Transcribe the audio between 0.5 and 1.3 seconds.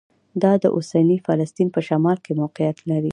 د اوسني